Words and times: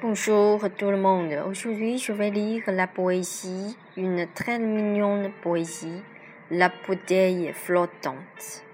Bonjour 0.00 0.64
tout 0.78 0.92
le 0.92 0.96
monde. 0.96 1.32
Aujourd'hui, 1.48 1.98
je 1.98 2.12
vais 2.12 2.30
lire 2.30 2.62
la 2.68 2.86
poésie, 2.86 3.76
une 3.96 4.28
très 4.32 4.60
mignonne 4.60 5.32
poésie, 5.42 6.04
La 6.52 6.70
bouteille 6.86 7.52
flottante, 7.52 8.64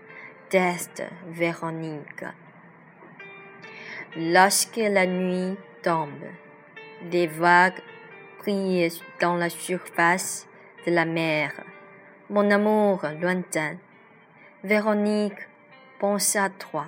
Test 0.51 1.03
Véronique. 1.29 2.27
Lorsque 4.19 4.77
la 4.77 5.07
nuit 5.07 5.57
tombe, 5.83 6.29
des 7.11 7.27
vagues 7.27 7.81
brillent 8.41 8.93
dans 9.19 9.37
la 9.37 9.49
surface 9.49 10.47
de 10.87 10.93
la 10.93 11.07
mer. 11.07 11.53
Mon 12.29 12.51
amour 12.51 13.01
lointain, 13.19 13.77
Véronique, 14.63 15.49
pense 15.99 16.37
à 16.37 16.51
toi. 16.51 16.85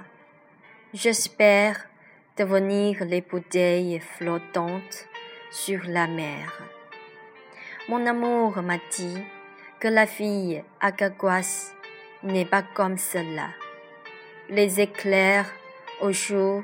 J'espère 0.92 1.88
devenir 2.36 3.04
les 3.04 3.22
bouteilles 3.22 3.98
flottantes 3.98 5.06
sur 5.50 5.80
la 5.88 6.06
mer. 6.06 6.52
Mon 7.88 8.04
amour 8.04 8.60
m'a 8.62 8.78
dit 8.90 9.18
que 9.80 9.88
la 9.88 10.06
fille 10.06 10.62
Agaguas 10.80 11.72
n'est 12.22 12.44
pas 12.44 12.62
comme 12.74 12.98
cela. 12.98 13.48
Les 14.50 14.80
éclairs 14.80 15.50
au 16.00 16.12
jour 16.12 16.62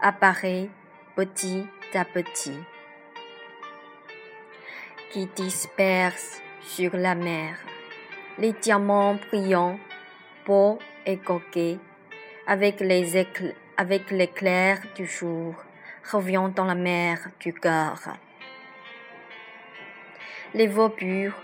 apparaissent 0.00 0.68
petit 1.16 1.66
à 1.92 2.04
petit, 2.04 2.58
qui 5.10 5.26
dispersent 5.26 6.40
sur 6.62 6.96
la 6.96 7.14
mer 7.14 7.56
les 8.38 8.52
diamants 8.52 9.18
brillants, 9.28 9.78
beaux 10.46 10.78
et 11.04 11.18
coquets, 11.18 11.78
avec 12.46 12.80
les 12.80 13.18
éclairs 13.18 13.54
avec 13.80 14.10
l'éclair 14.10 14.78
du 14.94 15.06
jour, 15.06 15.54
revient 16.12 16.50
dans 16.54 16.66
la 16.66 16.74
mer 16.74 17.30
du 17.40 17.54
cœur. 17.54 17.98
Les 20.52 20.66
vœux 20.66 20.90
purs, 20.90 21.42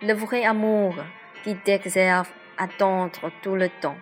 le 0.00 0.12
vrai 0.12 0.44
amour 0.44 0.94
qui 1.42 1.56
t'exerce 1.56 2.28
attendre 2.56 3.32
tout 3.42 3.56
le 3.56 3.68
temps, 3.68 3.96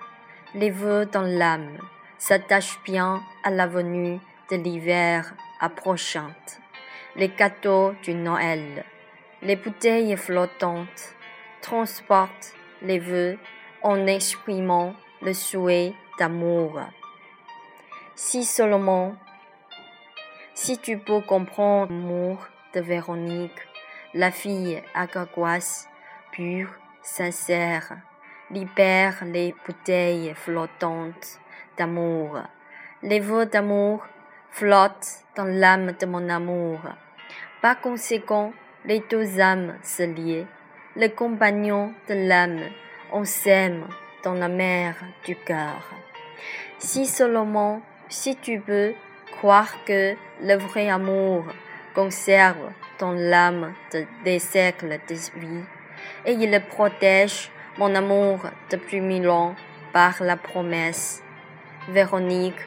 les 0.55 0.69
vœux 0.69 1.07
dans 1.07 1.23
l'âme, 1.23 1.79
s'attachent 2.19 2.83
bien 2.85 3.23
à 3.45 3.51
la 3.51 3.67
venue 3.67 4.19
de 4.51 4.57
l'hiver 4.57 5.33
approchante, 5.59 6.61
les 7.17 7.31
cadeaux 7.31 7.95
du 8.03 8.13
Noël, 8.13 8.85
les 9.41 9.57
bouteilles 9.57 10.19
flottantes 10.19 11.15
transportent 11.63 12.53
les 12.83 12.99
vœux 12.99 13.39
en 13.81 14.07
exprimant 14.07 14.95
le 15.23 15.33
souhait 15.33 15.95
d'amour. 16.19 16.79
Si 18.23 18.45
seulement, 18.45 19.17
si 20.53 20.77
tu 20.77 20.99
peux 20.99 21.23
comprendre 21.23 21.91
l'amour 21.91 22.49
de 22.75 22.81
Véronique, 22.83 23.67
la 24.13 24.31
fille 24.31 24.83
agaguas, 24.95 25.89
pure, 26.31 26.69
sincère, 27.01 27.97
libère 28.51 29.25
les 29.25 29.55
bouteilles 29.65 30.35
flottantes 30.35 31.41
d'amour. 31.79 32.41
Les 33.03 33.21
vœux 33.21 33.47
d'amour 33.47 34.05
flottent 34.51 35.25
dans 35.35 35.47
l'âme 35.47 35.93
de 35.99 36.05
mon 36.05 36.29
amour. 36.29 36.79
Par 37.63 37.81
conséquent, 37.81 38.53
les 38.85 39.01
deux 39.01 39.41
âmes 39.41 39.79
se 39.83 40.03
lient. 40.03 40.47
Le 40.95 41.09
compagnon 41.09 41.95
de 42.07 42.29
l'âme, 42.29 42.69
on 43.15 43.25
s'aime 43.25 43.89
dans 44.23 44.35
la 44.35 44.49
mer 44.49 44.95
du 45.25 45.37
cœur. 45.37 45.89
Si 46.79 47.07
seulement 47.07 47.81
si 48.11 48.37
tu 48.37 48.59
veux 48.59 48.95
croire 49.31 49.73
que 49.87 50.17
le 50.43 50.55
vrai 50.57 50.91
amour 50.91 51.45
conserve 51.95 52.73
ton 52.99 53.13
l'âme 53.13 53.73
des 54.25 54.39
siècles 54.39 54.99
de 55.09 55.15
vie, 55.15 55.65
et 56.27 56.33
il 56.33 56.61
protège 56.69 57.51
mon 57.79 57.95
amour 57.95 58.41
depuis 58.71 59.01
mille 59.01 59.29
ans 59.29 59.55
par 59.93 60.23
la 60.23 60.37
promesse. 60.37 61.23
Véronique 61.89 62.61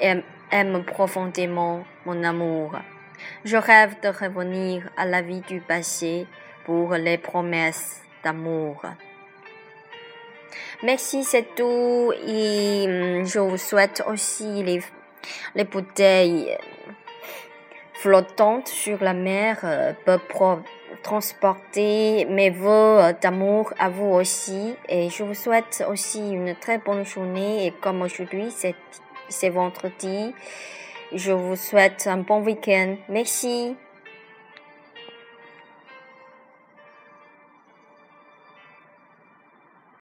aime, 0.00 0.22
aime 0.52 0.84
profondément 0.84 1.84
mon 2.06 2.22
amour. 2.22 2.76
Je 3.44 3.56
rêve 3.56 3.96
de 4.02 4.08
revenir 4.08 4.88
à 4.96 5.06
la 5.06 5.22
vie 5.22 5.42
du 5.48 5.60
passé 5.60 6.26
pour 6.64 6.94
les 6.94 7.18
promesses 7.18 8.02
d'amour. 8.22 8.82
Merci, 10.82 11.24
c'est 11.24 11.54
tout. 11.54 12.12
Et 12.26 12.84
hum, 12.86 13.26
je 13.26 13.38
vous 13.38 13.58
souhaite 13.58 14.02
aussi 14.06 14.62
les, 14.62 14.80
les 15.54 15.64
bouteilles 15.64 16.56
flottantes 17.94 18.68
sur 18.68 19.02
la 19.02 19.12
mer 19.12 19.58
euh, 19.64 19.92
peuvent 20.04 20.20
transporter 21.02 22.24
mes 22.26 22.50
voeux 22.50 23.00
d'amour 23.20 23.72
à 23.78 23.88
vous 23.88 24.12
aussi. 24.12 24.74
Et 24.88 25.10
je 25.10 25.22
vous 25.22 25.34
souhaite 25.34 25.84
aussi 25.88 26.18
une 26.18 26.54
très 26.54 26.78
bonne 26.78 27.04
journée. 27.04 27.66
Et 27.66 27.70
comme 27.72 28.02
aujourd'hui, 28.02 28.52
c'est 29.28 29.48
vendredi, 29.50 30.34
je 31.12 31.32
vous 31.32 31.56
souhaite 31.56 32.06
un 32.06 32.18
bon 32.18 32.42
week-end. 32.42 32.96
Merci. 33.08 33.76